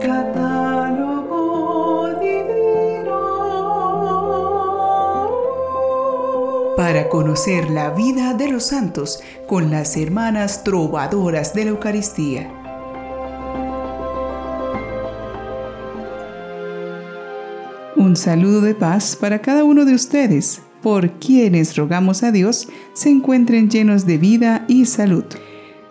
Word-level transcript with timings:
Catálogo 0.00 1.38
divino. 2.20 3.18
Para 6.76 7.08
conocer 7.10 7.68
la 7.70 7.90
vida 7.90 8.32
de 8.32 8.48
los 8.48 8.64
santos 8.64 9.22
con 9.46 9.70
las 9.70 9.98
hermanas 9.98 10.64
trovadoras 10.64 11.52
de 11.52 11.64
la 11.64 11.70
Eucaristía. 11.70 12.50
Un 17.96 18.16
saludo 18.16 18.62
de 18.62 18.74
paz 18.74 19.16
para 19.16 19.42
cada 19.42 19.64
uno 19.64 19.84
de 19.84 19.94
ustedes, 19.94 20.62
por 20.82 21.10
quienes 21.18 21.76
rogamos 21.76 22.22
a 22.22 22.32
Dios 22.32 22.68
se 22.94 23.10
encuentren 23.10 23.68
llenos 23.68 24.06
de 24.06 24.16
vida 24.16 24.64
y 24.66 24.86
salud. 24.86 25.24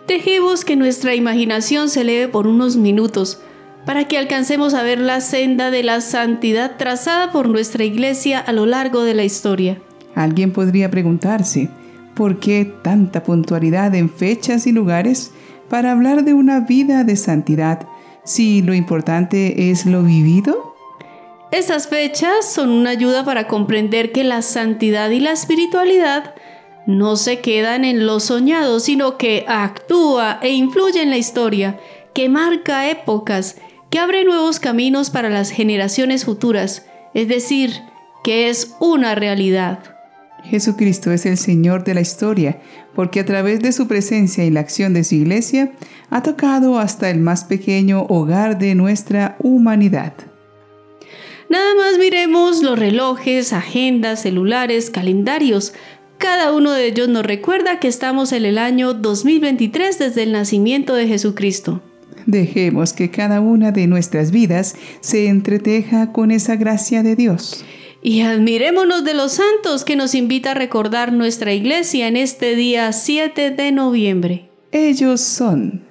Dejemos 0.08 0.64
que 0.64 0.74
nuestra 0.74 1.14
imaginación 1.14 1.88
se 1.88 2.00
eleve 2.00 2.26
por 2.26 2.48
unos 2.48 2.74
minutos 2.76 3.40
para 3.86 4.04
que 4.04 4.18
alcancemos 4.18 4.74
a 4.74 4.82
ver 4.82 5.00
la 5.00 5.20
senda 5.20 5.70
de 5.70 5.82
la 5.82 6.00
santidad 6.00 6.76
trazada 6.76 7.32
por 7.32 7.48
nuestra 7.48 7.84
iglesia 7.84 8.38
a 8.38 8.52
lo 8.52 8.66
largo 8.66 9.02
de 9.02 9.14
la 9.14 9.24
historia. 9.24 9.80
Alguien 10.14 10.52
podría 10.52 10.90
preguntarse, 10.90 11.70
¿por 12.14 12.40
qué 12.40 12.72
tanta 12.82 13.22
puntualidad 13.22 13.94
en 13.94 14.10
fechas 14.10 14.66
y 14.66 14.72
lugares 14.72 15.32
para 15.68 15.92
hablar 15.92 16.24
de 16.24 16.34
una 16.34 16.60
vida 16.60 17.04
de 17.04 17.16
santidad 17.16 17.86
si 18.24 18.62
lo 18.62 18.74
importante 18.74 19.70
es 19.70 19.86
lo 19.86 20.02
vivido? 20.02 20.74
Esas 21.52 21.88
fechas 21.88 22.44
son 22.44 22.70
una 22.70 22.90
ayuda 22.90 23.24
para 23.24 23.48
comprender 23.48 24.12
que 24.12 24.22
la 24.22 24.42
santidad 24.42 25.10
y 25.10 25.20
la 25.20 25.32
espiritualidad 25.32 26.34
no 26.86 27.16
se 27.16 27.40
quedan 27.40 27.84
en 27.84 28.06
lo 28.06 28.20
soñado, 28.20 28.80
sino 28.80 29.16
que 29.16 29.44
actúa 29.48 30.38
e 30.42 30.50
influye 30.50 31.02
en 31.02 31.10
la 31.10 31.18
historia, 31.18 31.78
que 32.14 32.28
marca 32.28 32.88
épocas, 32.88 33.56
que 33.90 33.98
abre 33.98 34.24
nuevos 34.24 34.60
caminos 34.60 35.10
para 35.10 35.28
las 35.28 35.50
generaciones 35.50 36.24
futuras, 36.24 36.86
es 37.12 37.28
decir, 37.28 37.72
que 38.22 38.48
es 38.48 38.74
una 38.80 39.14
realidad. 39.16 39.96
Jesucristo 40.44 41.10
es 41.10 41.26
el 41.26 41.36
Señor 41.36 41.84
de 41.84 41.94
la 41.94 42.00
historia, 42.00 42.60
porque 42.94 43.20
a 43.20 43.24
través 43.26 43.60
de 43.60 43.72
su 43.72 43.88
presencia 43.88 44.44
y 44.44 44.50
la 44.50 44.60
acción 44.60 44.94
de 44.94 45.04
su 45.04 45.16
iglesia 45.16 45.72
ha 46.08 46.22
tocado 46.22 46.78
hasta 46.78 47.10
el 47.10 47.18
más 47.18 47.44
pequeño 47.44 48.06
hogar 48.08 48.58
de 48.58 48.74
nuestra 48.74 49.36
humanidad. 49.40 50.14
Nada 51.48 51.74
más 51.74 51.98
miremos 51.98 52.62
los 52.62 52.78
relojes, 52.78 53.52
agendas, 53.52 54.22
celulares, 54.22 54.88
calendarios. 54.88 55.74
Cada 56.16 56.52
uno 56.52 56.70
de 56.72 56.86
ellos 56.86 57.08
nos 57.08 57.26
recuerda 57.26 57.80
que 57.80 57.88
estamos 57.88 58.32
en 58.32 58.44
el 58.44 58.56
año 58.56 58.94
2023 58.94 59.98
desde 59.98 60.22
el 60.22 60.32
nacimiento 60.32 60.94
de 60.94 61.08
Jesucristo. 61.08 61.82
Dejemos 62.30 62.92
que 62.92 63.10
cada 63.10 63.40
una 63.40 63.72
de 63.72 63.88
nuestras 63.88 64.30
vidas 64.30 64.76
se 65.00 65.26
entreteja 65.26 66.12
con 66.12 66.30
esa 66.30 66.54
gracia 66.54 67.02
de 67.02 67.16
Dios. 67.16 67.64
Y 68.02 68.20
admirémonos 68.20 69.04
de 69.04 69.14
los 69.14 69.32
santos 69.32 69.84
que 69.84 69.96
nos 69.96 70.14
invita 70.14 70.52
a 70.52 70.54
recordar 70.54 71.12
nuestra 71.12 71.52
iglesia 71.52 72.06
en 72.06 72.16
este 72.16 72.54
día 72.54 72.92
7 72.92 73.50
de 73.50 73.72
noviembre. 73.72 74.48
Ellos 74.70 75.20
son 75.20 75.82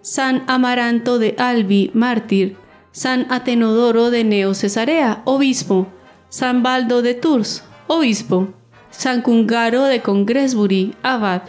San 0.00 0.44
Amaranto 0.46 1.18
de 1.18 1.34
Albi, 1.36 1.90
mártir, 1.92 2.56
San 2.90 3.30
Atenodoro 3.30 4.10
de 4.10 4.24
Neo 4.24 4.54
Cesarea, 4.54 5.20
obispo, 5.26 5.88
San 6.30 6.62
Baldo 6.62 7.02
de 7.02 7.12
Tours, 7.12 7.64
obispo, 7.86 8.48
San 8.90 9.20
Cungaro 9.20 9.84
de 9.84 10.00
Congresbury, 10.00 10.94
abad, 11.02 11.42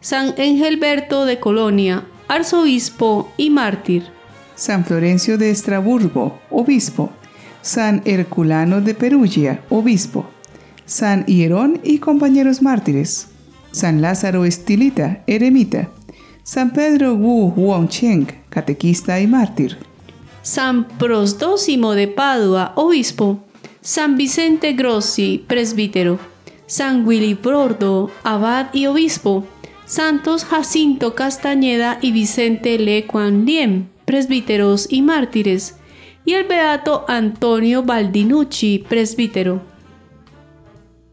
San 0.00 0.34
Engelberto 0.38 1.24
de 1.24 1.40
Colonia, 1.40 2.04
arzobispo 2.32 3.30
y 3.36 3.50
mártir, 3.50 4.04
San 4.54 4.86
Florencio 4.86 5.36
de 5.36 5.50
Estraburgo, 5.50 6.40
obispo, 6.50 7.10
San 7.60 8.00
Herculano 8.06 8.80
de 8.80 8.94
Perugia, 8.94 9.62
obispo, 9.68 10.24
San 10.86 11.26
Hierón 11.26 11.78
y 11.84 11.98
compañeros 11.98 12.62
mártires, 12.62 13.28
San 13.70 14.00
Lázaro 14.00 14.46
Estilita, 14.46 15.22
eremita, 15.26 15.90
San 16.42 16.72
Pedro 16.72 17.12
Wu 17.14 17.52
Wongcheng, 17.54 18.26
catequista 18.48 19.20
y 19.20 19.26
mártir, 19.26 19.76
San 20.40 20.88
Prosdócimo 20.88 21.92
de 21.92 22.08
Padua, 22.08 22.72
obispo, 22.76 23.40
San 23.82 24.16
Vicente 24.16 24.72
Grossi, 24.72 25.44
presbítero, 25.46 26.18
San 26.66 27.06
Willibrordo, 27.06 28.10
abad 28.24 28.72
y 28.72 28.86
obispo, 28.86 29.44
Santos 29.86 30.44
Jacinto 30.44 31.14
Castañeda 31.14 31.98
y 32.00 32.12
Vicente 32.12 32.78
Le 32.78 33.04
Diem, 33.44 33.88
presbíteros 34.04 34.86
y 34.88 35.02
mártires, 35.02 35.76
y 36.24 36.34
el 36.34 36.46
beato 36.46 37.04
Antonio 37.08 37.82
Baldinucci, 37.82 38.84
presbítero. 38.88 39.60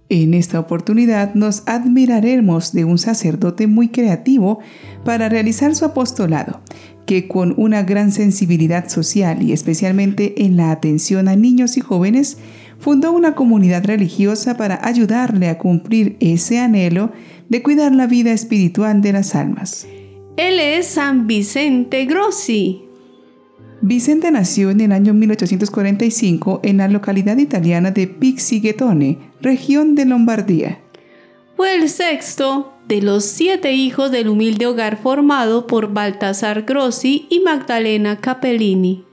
En 0.08 0.34
esta 0.34 0.60
oportunidad 0.60 1.34
nos 1.34 1.64
admiraremos 1.68 2.72
de 2.72 2.86
un 2.86 2.98
sacerdote 2.98 3.68
muy 3.68 3.90
creativo 3.90 4.60
para 5.04 5.30
realizar 5.30 5.76
su 5.76 5.86
apostolado, 5.86 6.62
que 7.06 7.28
con 7.28 7.54
una 7.58 7.84
gran 7.84 8.12
sensibilidad 8.12 8.88
social 8.88 9.42
y 9.42 9.52
especialmente 9.52 10.46
en 10.46 10.58
la 10.58 10.72
atención 10.72 11.28
a 11.28 11.36
niños 11.36 11.76
y 11.78 11.82
jóvenes, 11.82 12.38
fundó 12.80 13.12
una 13.12 13.36
comunidad 13.36 13.86
religiosa 13.86 14.58
para 14.58 14.80
ayudarle 14.86 15.50
a 15.50 15.58
cumplir 15.58 16.18
ese 16.20 16.60
anhelo 16.60 17.12
de 17.50 17.62
cuidar 17.62 17.94
la 17.94 18.08
vida 18.08 18.32
espiritual 18.32 19.02
de 19.02 19.14
las 19.14 19.36
almas. 19.36 19.88
Él 20.38 20.60
es 20.60 20.88
San 20.88 21.28
Vicente 21.28 22.06
Grossi. 22.06 22.84
Vicente 23.82 24.32
nació 24.32 24.72
en 24.72 24.82
el 24.82 24.92
año 24.92 25.14
1845 25.14 26.62
en 26.64 26.78
la 26.78 26.88
localidad 26.88 27.38
italiana 27.38 27.92
de 27.92 28.08
Pixighetone, 28.08 29.18
región 29.42 29.96
de 29.96 30.06
Lombardía. 30.06 30.80
Fue 31.56 31.76
el 31.76 31.90
sexto 31.90 32.74
de 32.88 33.02
los 33.02 33.26
siete 33.26 33.74
hijos 33.74 34.12
del 34.12 34.30
humilde 34.30 34.66
hogar 34.66 34.98
formado 34.98 35.68
por 35.68 35.94
Baltasar 35.94 36.64
Grossi 36.64 37.28
y 37.30 37.42
Magdalena 37.42 38.18
Capellini. 38.18 39.06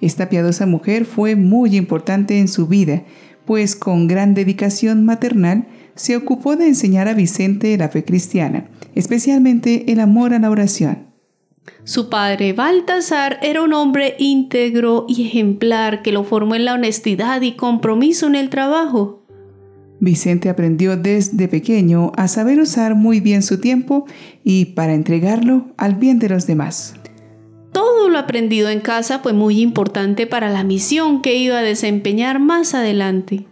Esta 0.00 0.28
piadosa 0.28 0.66
mujer 0.66 1.04
fue 1.04 1.36
muy 1.36 1.76
importante 1.76 2.38
en 2.38 2.48
su 2.48 2.66
vida, 2.66 3.04
pues 3.44 3.74
con 3.74 4.06
gran 4.06 4.34
dedicación 4.34 5.04
maternal 5.04 5.66
se 5.94 6.16
ocupó 6.16 6.56
de 6.56 6.66
enseñar 6.66 7.08
a 7.08 7.14
Vicente 7.14 7.76
la 7.76 7.88
fe 7.88 8.04
cristiana, 8.04 8.68
especialmente 8.94 9.90
el 9.90 10.00
amor 10.00 10.34
a 10.34 10.38
la 10.38 10.50
oración. 10.50 11.08
Su 11.84 12.08
padre 12.08 12.52
Baltasar 12.52 13.38
era 13.42 13.62
un 13.62 13.72
hombre 13.72 14.14
íntegro 14.18 15.06
y 15.08 15.26
ejemplar 15.26 16.02
que 16.02 16.12
lo 16.12 16.24
formó 16.24 16.54
en 16.54 16.64
la 16.64 16.74
honestidad 16.74 17.40
y 17.42 17.52
compromiso 17.52 18.26
en 18.26 18.34
el 18.34 18.50
trabajo. 18.50 19.24
Vicente 20.00 20.48
aprendió 20.48 20.96
desde 20.96 21.48
pequeño 21.48 22.12
a 22.16 22.28
saber 22.28 22.60
usar 22.60 22.94
muy 22.94 23.20
bien 23.20 23.42
su 23.42 23.60
tiempo 23.60 24.06
y 24.44 24.66
para 24.66 24.94
entregarlo 24.94 25.72
al 25.76 25.96
bien 25.96 26.18
de 26.18 26.28
los 26.28 26.46
demás. 26.46 26.94
Lo 28.18 28.24
aprendido 28.24 28.68
en 28.68 28.80
casa 28.80 29.20
fue 29.20 29.32
muy 29.32 29.60
importante 29.60 30.26
para 30.26 30.50
la 30.50 30.64
misión 30.64 31.22
que 31.22 31.36
iba 31.36 31.56
a 31.56 31.62
desempeñar 31.62 32.40
más 32.40 32.74
adelante. 32.74 33.46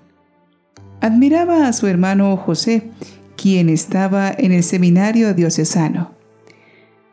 Admiraba 1.00 1.68
a 1.68 1.72
su 1.72 1.86
hermano 1.86 2.36
José, 2.36 2.90
quien 3.36 3.68
estaba 3.68 4.28
en 4.36 4.50
el 4.50 4.64
seminario 4.64 5.34
diocesano. 5.34 6.10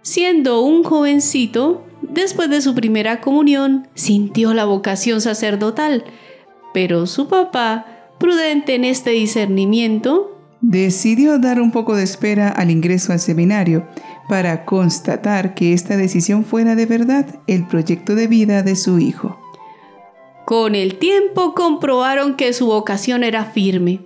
Siendo 0.01 0.63
un 0.63 0.83
jovencito, 0.83 1.85
después 2.01 2.49
de 2.49 2.59
su 2.59 2.73
primera 2.73 3.21
comunión, 3.21 3.87
sintió 3.93 4.55
la 4.55 4.65
vocación 4.65 5.21
sacerdotal, 5.21 6.05
pero 6.73 7.05
su 7.05 7.27
papá 7.27 7.85
prudente 8.17 8.73
en 8.73 8.83
este 8.83 9.11
discernimiento, 9.11 10.39
decidió 10.59 11.37
dar 11.37 11.61
un 11.61 11.71
poco 11.71 11.95
de 11.95 12.03
espera 12.03 12.49
al 12.49 12.71
ingreso 12.71 13.13
al 13.13 13.19
seminario 13.19 13.85
para 14.27 14.65
constatar 14.65 15.53
que 15.53 15.73
esta 15.73 15.97
decisión 15.97 16.45
fuera 16.45 16.75
de 16.75 16.85
verdad 16.85 17.39
el 17.47 17.67
proyecto 17.67 18.15
de 18.15 18.27
vida 18.27 18.63
de 18.63 18.75
su 18.75 18.99
hijo. 18.99 19.39
Con 20.45 20.75
el 20.75 20.95
tiempo 20.95 21.53
comprobaron 21.53 22.35
que 22.35 22.53
su 22.53 22.65
vocación 22.67 23.23
era 23.23 23.45
firme. 23.45 24.01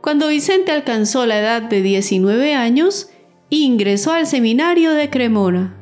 Cuando 0.00 0.28
Vicente 0.28 0.72
alcanzó 0.72 1.26
la 1.26 1.38
edad 1.38 1.62
de 1.62 1.82
19 1.82 2.54
años, 2.54 3.10
ingresó 3.50 4.12
al 4.12 4.26
seminario 4.26 4.92
de 4.92 5.10
Cremona. 5.10 5.76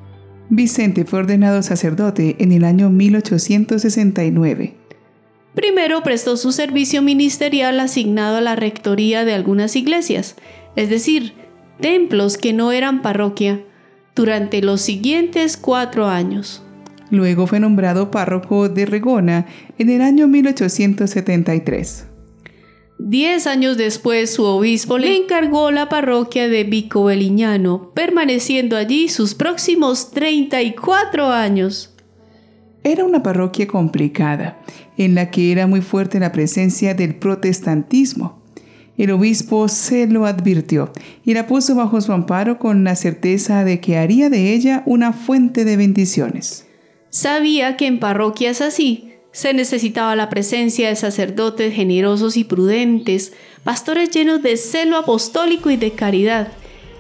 Vicente 0.49 1.05
fue 1.05 1.21
ordenado 1.21 1.63
sacerdote 1.63 2.37
en 2.39 2.53
el 2.53 2.65
año 2.65 2.91
1869. 2.91 4.75
Primero 5.55 6.03
prestó 6.03 6.37
su 6.37 6.53
servicio 6.53 7.03
ministerial 7.03 7.79
asignado 7.79 8.39
a 8.39 8.41
la 8.41 8.57
rectoría 8.57 9.25
de 9.25 9.35
algunas 9.35 9.77
iglesias, 9.77 10.37
es 10.77 10.89
decir, 10.89 11.35
templos 11.81 12.39
que 12.39 12.53
no 12.53 12.73
eran 12.73 13.03
parroquia, 13.03 13.63
durante 14.15 14.63
los 14.63 14.81
siguientes 14.81 15.57
cuatro 15.57 16.07
años. 16.07 16.63
Luego 17.11 17.47
fue 17.47 17.61
nombrado 17.61 18.11
párroco 18.11 18.69
de 18.69 18.87
Regona 18.87 19.47
en 19.79 19.91
el 19.91 20.01
año 20.01 20.29
1873. 20.29 22.07
Diez 22.99 23.47
años 23.47 23.77
después, 23.77 24.33
su 24.33 24.45
obispo 24.45 24.97
le 24.97 25.17
encargó 25.17 25.71
la 25.71 25.89
parroquia 25.89 26.49
de 26.49 26.65
Vico 26.65 27.05
Beliñano, 27.05 27.91
permaneciendo 27.95 28.77
allí 28.77 29.09
sus 29.09 29.35
próximos 29.35 30.13
34 30.13 31.27
años. 31.27 31.95
Era 32.85 33.05
una 33.05 33.23
parroquia 33.23 33.67
complicada, 33.67 34.63
en 34.97 35.15
la 35.15 35.31
que 35.31 35.53
era 35.53 35.67
muy 35.67 35.81
fuerte 35.81 36.21
la 36.21 36.33
presencia 36.33 36.95
del 36.95 37.17
protestantismo. 37.17 38.42
El 38.99 39.11
obispo 39.11 39.69
se 39.69 40.07
lo 40.07 40.27
advirtió 40.27 40.93
y 41.25 41.35
la 41.35 41.47
puso 41.47 41.75
bajo 41.75 42.01
su 42.01 42.13
amparo 42.13 42.59
con 42.59 42.85
la 42.85 42.95
certeza 42.95 43.65
de 43.65 43.81
que 43.81 43.97
haría 43.97 44.29
de 44.29 44.53
ella 44.53 44.83
una 44.85 45.13
fuente 45.13 45.65
de 45.65 45.77
bendiciones. 45.77 46.67
Sabía 47.09 47.77
que 47.77 47.87
en 47.87 48.01
parroquias 48.01 48.61
así 48.61 49.13
se 49.33 49.55
necesitaba 49.55 50.15
la 50.15 50.29
presencia 50.29 50.89
de 50.89 50.97
sacerdotes 50.97 51.75
generosos 51.75 52.37
y 52.37 52.45
prudentes, 52.45 53.33
pastores 53.65 54.11
llenos 54.11 54.43
de 54.43 54.59
celo 54.59 54.99
apostólico 54.99 55.71
y 55.71 55.77
de 55.77 55.93
caridad, 55.93 56.49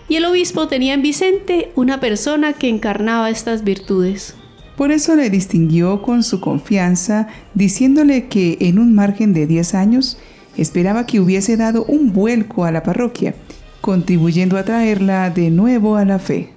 y 0.09 0.17
el 0.17 0.25
obispo 0.25 0.69
tenía 0.69 0.95
en 0.95 1.03
Vicente 1.03 1.73
una 1.77 2.01
persona 2.01 2.55
que 2.55 2.69
encarnaba 2.69 3.31
estas 3.31 3.65
virtudes. 3.65 4.35
Por 4.77 4.91
eso 4.91 5.15
le 5.15 5.31
distinguió 5.31 6.03
con 6.03 6.23
su 6.23 6.41
confianza, 6.41 7.29
diciéndole 7.55 8.29
que 8.29 8.57
en 8.61 8.79
un 8.79 8.95
margen 8.95 9.35
de 9.35 9.47
10 9.47 9.75
años 9.75 10.19
esperaba 10.57 11.07
que 11.07 11.21
hubiese 11.21 11.57
dado 11.57 11.85
un 11.85 12.13
vuelco 12.13 12.65
a 12.65 12.73
la 12.73 12.83
parroquia, 12.83 13.35
contribuyendo 13.81 14.57
a 14.57 14.65
traerla 14.65 15.31
de 15.31 15.51
nuevo 15.51 15.97
a 15.97 16.05
la 16.05 16.19
fe. 16.19 16.51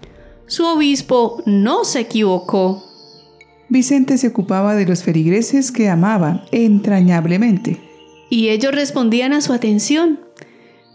Su 0.47 0.65
obispo 0.65 1.41
no 1.45 1.85
se 1.85 2.01
equivocó. 2.01 2.83
Vicente 3.67 4.17
se 4.17 4.27
ocupaba 4.27 4.75
de 4.75 4.85
los 4.85 5.01
feligreses 5.01 5.71
que 5.71 5.89
amaba 5.89 6.45
entrañablemente. 6.51 7.81
Y 8.29 8.49
ellos 8.49 8.73
respondían 8.73 9.33
a 9.33 9.41
su 9.41 9.53
atención. 9.53 10.19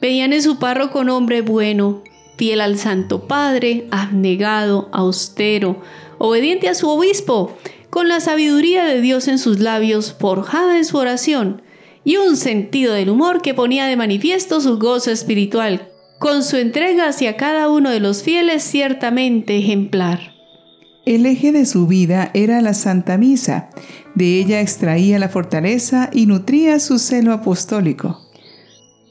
Veían 0.00 0.32
en 0.32 0.43
su 0.43 0.58
párroco 0.58 1.00
un 1.00 1.11
hombre 1.11 1.43
bueno, 1.43 2.02
fiel 2.37 2.61
al 2.61 2.79
Santo 2.79 3.26
Padre, 3.26 3.87
abnegado, 3.91 4.88
austero, 4.93 5.81
obediente 6.19 6.69
a 6.69 6.75
su 6.75 6.88
obispo, 6.88 7.56
con 7.91 8.08
la 8.08 8.20
sabiduría 8.20 8.85
de 8.85 9.00
Dios 9.00 9.26
en 9.26 9.38
sus 9.38 9.58
labios, 9.58 10.14
forjada 10.19 10.79
en 10.79 10.85
su 10.85 10.97
oración, 10.97 11.61
y 12.05 12.17
un 12.17 12.37
sentido 12.37 12.94
del 12.94 13.11
humor 13.11 13.43
que 13.43 13.55
ponía 13.55 13.87
de 13.87 13.97
manifiesto 13.97 14.61
su 14.61 14.79
gozo 14.79 15.11
espiritual, 15.11 15.88
con 16.19 16.43
su 16.43 16.56
entrega 16.56 17.08
hacia 17.08 17.37
cada 17.37 17.69
uno 17.69 17.91
de 17.91 18.00
los 18.00 18.23
fieles 18.23 18.62
ciertamente 18.62 19.58
ejemplar. 19.58 20.35
El 21.06 21.25
eje 21.25 21.50
de 21.50 21.64
su 21.64 21.87
vida 21.87 22.31
era 22.35 22.61
la 22.61 22.75
Santa 22.75 23.17
Misa. 23.17 23.70
De 24.14 24.38
ella 24.38 24.61
extraía 24.61 25.19
la 25.19 25.29
fortaleza 25.29 26.11
y 26.12 26.26
nutría 26.26 26.79
su 26.79 26.99
celo 26.99 27.32
apostólico. 27.32 28.20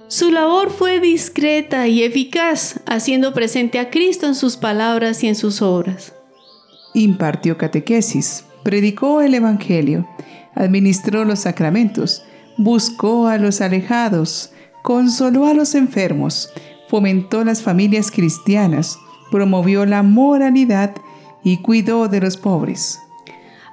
Su 0.07 0.31
labor 0.31 0.71
fue 0.71 0.99
discreta 0.99 1.87
y 1.87 2.03
eficaz, 2.03 2.79
haciendo 2.85 3.33
presente 3.33 3.79
a 3.79 3.89
Cristo 3.89 4.27
en 4.27 4.35
sus 4.35 4.57
palabras 4.57 5.23
y 5.23 5.27
en 5.27 5.35
sus 5.35 5.61
obras. 5.61 6.13
Impartió 6.93 7.57
catequesis, 7.57 8.45
predicó 8.63 9.21
el 9.21 9.33
Evangelio, 9.35 10.07
administró 10.55 11.25
los 11.25 11.39
sacramentos, 11.39 12.23
buscó 12.59 13.27
a 13.27 13.37
los 13.37 13.61
alejados, 13.61 14.51
consoló 14.81 15.45
a 15.45 15.53
los 15.53 15.75
enfermos, 15.75 16.51
fomentó 16.89 17.45
las 17.45 17.63
familias 17.63 18.11
cristianas, 18.11 18.99
promovió 19.31 19.85
la 19.85 20.03
moralidad 20.03 20.93
y 21.41 21.61
cuidó 21.61 22.09
de 22.09 22.19
los 22.19 22.35
pobres. 22.35 22.99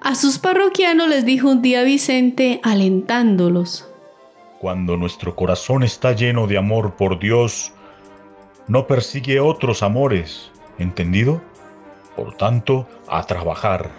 A 0.02 0.14
sus 0.14 0.38
parroquianos 0.38 1.08
les 1.08 1.24
dijo 1.24 1.50
un 1.50 1.62
día 1.62 1.82
Vicente, 1.82 2.60
alentándolos. 2.62 3.90
Cuando 4.60 4.96
nuestro 4.96 5.34
corazón 5.34 5.82
está 5.82 6.12
lleno 6.12 6.46
de 6.46 6.56
amor 6.56 6.94
por 6.94 7.18
Dios, 7.18 7.72
no 8.68 8.86
persigue 8.86 9.40
otros 9.40 9.82
amores, 9.82 10.52
¿entendido? 10.78 11.42
Por 12.14 12.36
tanto, 12.36 12.86
a 13.08 13.24
trabajar. 13.26 13.90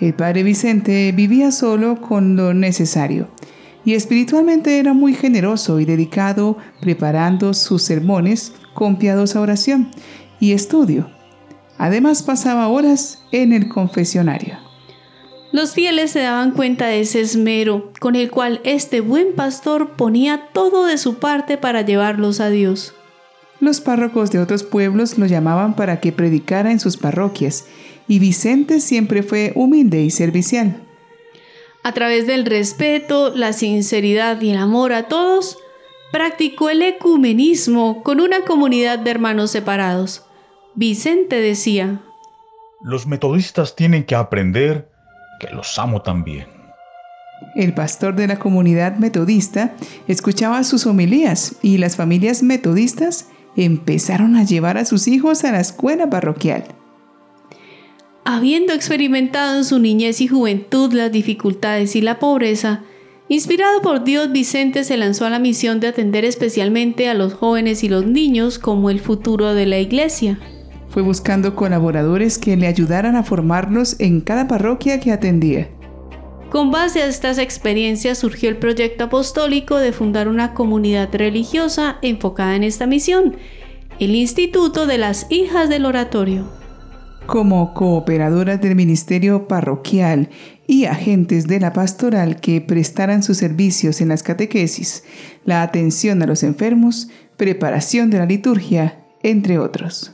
El 0.00 0.14
padre 0.14 0.42
Vicente 0.42 1.12
vivía 1.12 1.52
solo 1.52 2.00
con 2.00 2.34
lo 2.34 2.54
necesario 2.54 3.28
y 3.88 3.94
espiritualmente 3.94 4.78
era 4.78 4.92
muy 4.92 5.14
generoso 5.14 5.80
y 5.80 5.86
dedicado 5.86 6.58
preparando 6.78 7.54
sus 7.54 7.84
sermones 7.84 8.52
con 8.74 8.98
piadosa 8.98 9.40
oración 9.40 9.90
y 10.38 10.52
estudio. 10.52 11.08
Además 11.78 12.22
pasaba 12.22 12.68
horas 12.68 13.22
en 13.32 13.54
el 13.54 13.70
confesionario. 13.70 14.58
Los 15.52 15.72
fieles 15.72 16.10
se 16.10 16.20
daban 16.20 16.50
cuenta 16.50 16.86
de 16.88 17.00
ese 17.00 17.22
esmero 17.22 17.90
con 17.98 18.14
el 18.14 18.30
cual 18.30 18.60
este 18.62 19.00
buen 19.00 19.34
pastor 19.34 19.92
ponía 19.96 20.50
todo 20.52 20.84
de 20.84 20.98
su 20.98 21.14
parte 21.14 21.56
para 21.56 21.80
llevarlos 21.80 22.40
a 22.40 22.50
Dios. 22.50 22.92
Los 23.58 23.80
párrocos 23.80 24.30
de 24.30 24.38
otros 24.38 24.64
pueblos 24.64 25.16
lo 25.16 25.24
llamaban 25.24 25.74
para 25.74 25.98
que 25.98 26.12
predicara 26.12 26.72
en 26.72 26.78
sus 26.78 26.98
parroquias, 26.98 27.64
y 28.06 28.18
Vicente 28.18 28.80
siempre 28.80 29.22
fue 29.22 29.52
humilde 29.54 30.02
y 30.02 30.10
servicial. 30.10 30.82
A 31.88 31.92
través 31.92 32.26
del 32.26 32.44
respeto, 32.44 33.32
la 33.34 33.54
sinceridad 33.54 34.42
y 34.42 34.50
el 34.50 34.58
amor 34.58 34.92
a 34.92 35.08
todos, 35.08 35.56
practicó 36.12 36.68
el 36.68 36.82
ecumenismo 36.82 38.02
con 38.02 38.20
una 38.20 38.42
comunidad 38.42 38.98
de 38.98 39.10
hermanos 39.10 39.52
separados. 39.52 40.26
Vicente 40.74 41.40
decía, 41.40 42.02
Los 42.82 43.06
metodistas 43.06 43.74
tienen 43.74 44.04
que 44.04 44.14
aprender 44.14 44.90
que 45.40 45.48
los 45.48 45.78
amo 45.78 46.02
también. 46.02 46.46
El 47.56 47.72
pastor 47.72 48.14
de 48.14 48.26
la 48.26 48.38
comunidad 48.38 48.96
metodista 48.96 49.72
escuchaba 50.08 50.64
sus 50.64 50.84
homilías 50.84 51.54
y 51.62 51.78
las 51.78 51.96
familias 51.96 52.42
metodistas 52.42 53.28
empezaron 53.56 54.36
a 54.36 54.44
llevar 54.44 54.76
a 54.76 54.84
sus 54.84 55.08
hijos 55.08 55.42
a 55.42 55.52
la 55.52 55.60
escuela 55.60 56.10
parroquial. 56.10 56.64
Habiendo 58.30 58.74
experimentado 58.74 59.56
en 59.56 59.64
su 59.64 59.78
niñez 59.78 60.20
y 60.20 60.28
juventud 60.28 60.92
las 60.92 61.10
dificultades 61.10 61.96
y 61.96 62.02
la 62.02 62.18
pobreza, 62.18 62.82
inspirado 63.30 63.80
por 63.80 64.04
Dios, 64.04 64.30
Vicente 64.30 64.84
se 64.84 64.98
lanzó 64.98 65.24
a 65.24 65.30
la 65.30 65.38
misión 65.38 65.80
de 65.80 65.86
atender 65.86 66.26
especialmente 66.26 67.08
a 67.08 67.14
los 67.14 67.32
jóvenes 67.32 67.82
y 67.84 67.88
los 67.88 68.04
niños 68.04 68.58
como 68.58 68.90
el 68.90 69.00
futuro 69.00 69.54
de 69.54 69.64
la 69.64 69.78
iglesia. 69.78 70.38
Fue 70.90 71.00
buscando 71.00 71.56
colaboradores 71.56 72.36
que 72.36 72.58
le 72.58 72.66
ayudaran 72.66 73.16
a 73.16 73.22
formarlos 73.22 73.98
en 73.98 74.20
cada 74.20 74.46
parroquia 74.46 75.00
que 75.00 75.10
atendía. 75.10 75.70
Con 76.50 76.70
base 76.70 77.00
a 77.00 77.06
estas 77.06 77.38
experiencias 77.38 78.18
surgió 78.18 78.50
el 78.50 78.58
proyecto 78.58 79.04
apostólico 79.04 79.78
de 79.78 79.92
fundar 79.92 80.28
una 80.28 80.52
comunidad 80.52 81.08
religiosa 81.14 81.96
enfocada 82.02 82.56
en 82.56 82.64
esta 82.64 82.86
misión, 82.86 83.38
el 83.98 84.14
Instituto 84.14 84.86
de 84.86 84.98
las 84.98 85.24
Hijas 85.30 85.70
del 85.70 85.86
Oratorio. 85.86 86.57
Como 87.28 87.74
cooperadoras 87.74 88.62
del 88.62 88.74
ministerio 88.74 89.48
parroquial 89.48 90.30
y 90.66 90.86
agentes 90.86 91.46
de 91.46 91.60
la 91.60 91.74
pastoral 91.74 92.40
que 92.40 92.62
prestaran 92.62 93.22
sus 93.22 93.36
servicios 93.36 94.00
en 94.00 94.08
las 94.08 94.22
catequesis, 94.22 95.04
la 95.44 95.60
atención 95.60 96.22
a 96.22 96.26
los 96.26 96.42
enfermos, 96.42 97.10
preparación 97.36 98.08
de 98.08 98.16
la 98.16 98.24
liturgia, 98.24 99.04
entre 99.22 99.58
otros. 99.58 100.12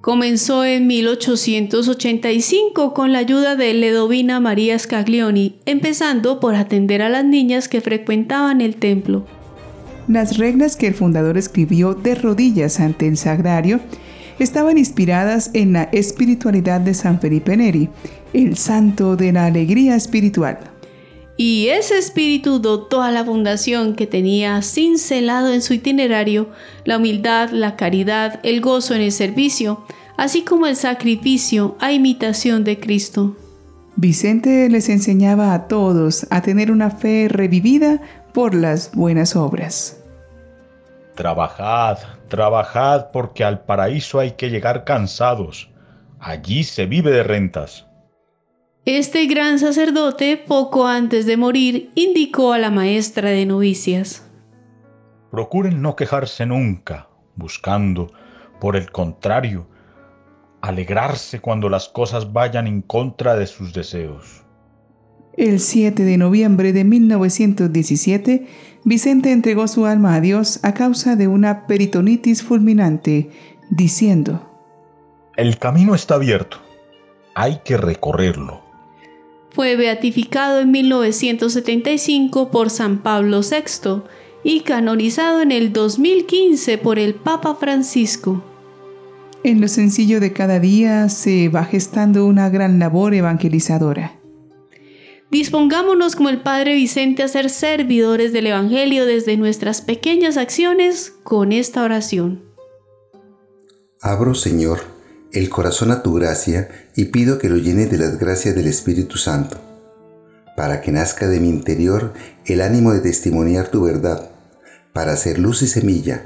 Comenzó 0.00 0.64
en 0.64 0.88
1885 0.88 2.94
con 2.94 3.12
la 3.12 3.20
ayuda 3.20 3.54
de 3.54 3.72
Ledovina 3.72 4.40
María 4.40 4.76
Scaglioni, 4.76 5.60
empezando 5.66 6.40
por 6.40 6.56
atender 6.56 7.00
a 7.02 7.08
las 7.08 7.24
niñas 7.24 7.68
que 7.68 7.80
frecuentaban 7.80 8.60
el 8.60 8.74
templo. 8.74 9.24
Las 10.08 10.36
reglas 10.36 10.74
que 10.74 10.88
el 10.88 10.94
fundador 10.94 11.38
escribió 11.38 11.94
de 11.94 12.16
rodillas 12.16 12.80
ante 12.80 13.06
el 13.06 13.16
sagrario 13.16 13.78
estaban 14.40 14.78
inspiradas 14.78 15.50
en 15.54 15.72
la 15.72 15.84
espiritualidad 15.84 16.80
de 16.80 16.94
San 16.94 17.20
Felipe 17.20 17.56
Neri, 17.56 17.88
el 18.32 18.56
santo 18.56 19.14
de 19.14 19.32
la 19.32 19.46
alegría 19.46 19.94
espiritual. 19.94 20.58
Y 21.36 21.68
ese 21.68 21.96
espíritu 21.96 22.58
dotó 22.58 23.02
a 23.02 23.10
la 23.10 23.24
fundación 23.24 23.94
que 23.94 24.06
tenía 24.06 24.60
cincelado 24.60 25.52
en 25.52 25.62
su 25.62 25.72
itinerario 25.72 26.50
la 26.84 26.98
humildad, 26.98 27.50
la 27.50 27.76
caridad, 27.76 28.40
el 28.42 28.60
gozo 28.60 28.94
en 28.94 29.02
el 29.02 29.12
servicio, 29.12 29.84
así 30.18 30.42
como 30.42 30.66
el 30.66 30.76
sacrificio 30.76 31.76
a 31.80 31.92
imitación 31.92 32.64
de 32.64 32.78
Cristo. 32.78 33.36
Vicente 33.96 34.68
les 34.68 34.88
enseñaba 34.88 35.54
a 35.54 35.66
todos 35.66 36.26
a 36.30 36.42
tener 36.42 36.70
una 36.70 36.90
fe 36.90 37.28
revivida 37.28 38.00
por 38.32 38.54
las 38.54 38.92
buenas 38.92 39.36
obras. 39.36 39.99
Trabajad, 41.20 41.98
trabajad 42.28 43.10
porque 43.12 43.44
al 43.44 43.66
paraíso 43.66 44.20
hay 44.20 44.30
que 44.30 44.48
llegar 44.48 44.84
cansados. 44.84 45.70
Allí 46.18 46.64
se 46.64 46.86
vive 46.86 47.10
de 47.10 47.22
rentas. 47.22 47.86
Este 48.86 49.26
gran 49.26 49.58
sacerdote, 49.58 50.38
poco 50.38 50.86
antes 50.86 51.26
de 51.26 51.36
morir, 51.36 51.90
indicó 51.94 52.54
a 52.54 52.58
la 52.58 52.70
maestra 52.70 53.28
de 53.28 53.44
novicias. 53.44 54.32
Procuren 55.30 55.82
no 55.82 55.94
quejarse 55.94 56.46
nunca, 56.46 57.10
buscando, 57.36 58.10
por 58.58 58.74
el 58.74 58.90
contrario, 58.90 59.68
alegrarse 60.62 61.38
cuando 61.38 61.68
las 61.68 61.90
cosas 61.90 62.32
vayan 62.32 62.66
en 62.66 62.80
contra 62.80 63.36
de 63.36 63.46
sus 63.46 63.74
deseos. 63.74 64.46
El 65.40 65.58
7 65.58 66.04
de 66.04 66.18
noviembre 66.18 66.74
de 66.74 66.84
1917, 66.84 68.46
Vicente 68.84 69.32
entregó 69.32 69.68
su 69.68 69.86
alma 69.86 70.14
a 70.14 70.20
Dios 70.20 70.60
a 70.62 70.74
causa 70.74 71.16
de 71.16 71.28
una 71.28 71.66
peritonitis 71.66 72.42
fulminante, 72.42 73.30
diciendo, 73.70 74.46
El 75.38 75.56
camino 75.56 75.94
está 75.94 76.16
abierto, 76.16 76.58
hay 77.34 77.60
que 77.64 77.78
recorrerlo. 77.78 78.60
Fue 79.48 79.76
beatificado 79.76 80.60
en 80.60 80.72
1975 80.72 82.50
por 82.50 82.68
San 82.68 82.98
Pablo 82.98 83.40
VI 83.40 84.02
y 84.44 84.60
canonizado 84.60 85.40
en 85.40 85.52
el 85.52 85.72
2015 85.72 86.76
por 86.76 86.98
el 86.98 87.14
Papa 87.14 87.54
Francisco. 87.54 88.44
En 89.42 89.62
lo 89.62 89.68
sencillo 89.68 90.20
de 90.20 90.34
cada 90.34 90.60
día 90.60 91.08
se 91.08 91.48
va 91.48 91.64
gestando 91.64 92.26
una 92.26 92.50
gran 92.50 92.78
labor 92.78 93.14
evangelizadora. 93.14 94.19
Dispongámonos 95.30 96.16
como 96.16 96.28
el 96.28 96.42
Padre 96.42 96.74
Vicente 96.74 97.22
a 97.22 97.28
ser 97.28 97.50
servidores 97.50 98.32
del 98.32 98.48
Evangelio 98.48 99.06
desde 99.06 99.36
nuestras 99.36 99.80
pequeñas 99.80 100.36
acciones 100.36 101.12
con 101.22 101.52
esta 101.52 101.84
oración. 101.84 102.42
Abro, 104.00 104.34
Señor, 104.34 104.80
el 105.32 105.48
corazón 105.48 105.92
a 105.92 106.02
tu 106.02 106.14
gracia 106.14 106.68
y 106.96 107.06
pido 107.06 107.38
que 107.38 107.48
lo 107.48 107.58
llene 107.58 107.86
de 107.86 107.98
las 107.98 108.18
gracias 108.18 108.56
del 108.56 108.66
Espíritu 108.66 109.18
Santo, 109.18 109.58
para 110.56 110.80
que 110.80 110.90
nazca 110.90 111.28
de 111.28 111.38
mi 111.38 111.48
interior 111.48 112.12
el 112.44 112.60
ánimo 112.60 112.92
de 112.92 113.00
testimoniar 113.00 113.68
tu 113.68 113.84
verdad, 113.84 114.30
para 114.92 115.12
hacer 115.12 115.38
luz 115.38 115.62
y 115.62 115.68
semilla, 115.68 116.24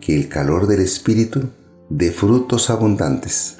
que 0.00 0.14
el 0.14 0.28
calor 0.28 0.68
del 0.68 0.80
Espíritu 0.80 1.50
dé 1.88 2.12
frutos 2.12 2.70
abundantes. 2.70 3.56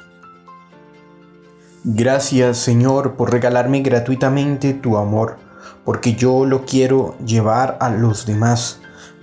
Gracias 1.88 2.59
Señor 2.59 3.14
por 3.14 3.31
regalarme 3.31 3.81
gratuitamente 3.81 4.75
tu 4.75 4.97
amor, 4.97 5.37
porque 5.85 6.16
yo 6.16 6.45
lo 6.45 6.64
quiero 6.64 7.16
llevar 7.25 7.78
a 7.81 7.90
los 7.90 8.26
demás, 8.26 8.81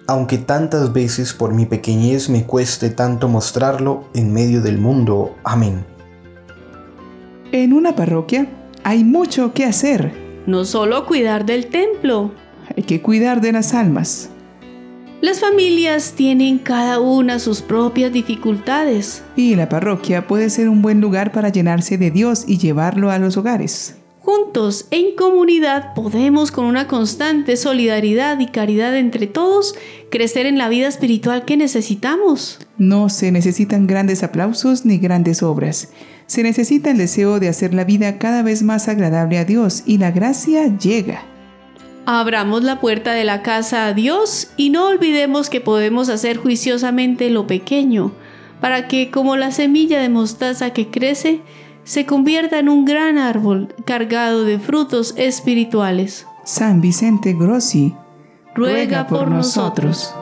aunque 0.07 0.37
tantas 0.37 0.93
veces 0.93 1.33
por 1.33 1.53
mi 1.53 1.65
pequeñez 1.65 2.29
me 2.29 2.45
cueste 2.45 2.89
tanto 2.89 3.27
mostrarlo 3.27 4.05
en 4.13 4.31
medio 4.31 4.61
del 4.61 4.77
mundo. 4.77 5.35
Amén. 5.43 5.85
En 7.51 7.73
una 7.73 7.97
parroquia 7.97 8.47
hay 8.85 9.03
mucho 9.03 9.53
que 9.53 9.65
hacer. 9.65 10.13
No 10.47 10.63
solo 10.63 11.05
cuidar 11.05 11.45
del 11.45 11.67
templo. 11.67 12.31
Hay 12.77 12.83
que 12.83 13.01
cuidar 13.01 13.41
de 13.41 13.51
las 13.51 13.73
almas. 13.73 14.29
Las 15.23 15.39
familias 15.39 16.15
tienen 16.17 16.57
cada 16.57 16.99
una 16.99 17.39
sus 17.39 17.61
propias 17.61 18.11
dificultades. 18.11 19.23
Y 19.37 19.55
la 19.55 19.69
parroquia 19.69 20.27
puede 20.27 20.49
ser 20.49 20.67
un 20.67 20.81
buen 20.81 20.99
lugar 20.99 21.31
para 21.31 21.47
llenarse 21.47 21.97
de 21.97 22.11
Dios 22.11 22.43
y 22.45 22.57
llevarlo 22.57 23.09
a 23.09 23.19
los 23.19 23.37
hogares. 23.37 23.95
Juntos, 24.19 24.87
en 24.91 25.15
comunidad, 25.15 25.93
podemos 25.93 26.51
con 26.51 26.65
una 26.65 26.89
constante 26.89 27.55
solidaridad 27.55 28.37
y 28.41 28.47
caridad 28.47 28.97
entre 28.97 29.27
todos 29.27 29.75
crecer 30.11 30.45
en 30.45 30.57
la 30.57 30.67
vida 30.67 30.89
espiritual 30.89 31.45
que 31.45 31.55
necesitamos. 31.55 32.59
No 32.77 33.07
se 33.07 33.31
necesitan 33.31 33.87
grandes 33.87 34.23
aplausos 34.23 34.83
ni 34.83 34.97
grandes 34.97 35.41
obras. 35.41 35.93
Se 36.27 36.43
necesita 36.43 36.91
el 36.91 36.97
deseo 36.97 37.39
de 37.39 37.47
hacer 37.47 37.73
la 37.73 37.85
vida 37.85 38.17
cada 38.17 38.41
vez 38.41 38.61
más 38.61 38.89
agradable 38.89 39.37
a 39.37 39.45
Dios 39.45 39.83
y 39.85 39.99
la 39.99 40.11
gracia 40.11 40.77
llega. 40.77 41.32
Abramos 42.05 42.63
la 42.63 42.79
puerta 42.79 43.13
de 43.13 43.23
la 43.23 43.41
casa 43.41 43.87
a 43.87 43.93
Dios 43.93 44.49
y 44.57 44.69
no 44.69 44.87
olvidemos 44.87 45.49
que 45.49 45.61
podemos 45.61 46.09
hacer 46.09 46.37
juiciosamente 46.37 47.29
lo 47.29 47.47
pequeño, 47.47 48.11
para 48.59 48.87
que, 48.87 49.09
como 49.09 49.35
la 49.37 49.51
semilla 49.51 50.01
de 50.01 50.09
mostaza 50.09 50.71
que 50.71 50.89
crece, 50.89 51.41
se 51.83 52.05
convierta 52.05 52.59
en 52.59 52.69
un 52.69 52.85
gran 52.85 53.17
árbol 53.17 53.73
cargado 53.85 54.43
de 54.43 54.59
frutos 54.59 55.13
espirituales. 55.17 56.27
San 56.43 56.81
Vicente 56.81 57.33
Grossi, 57.33 57.93
ruega, 58.53 59.07
por, 59.07 59.29
nosotros. 59.29 60.13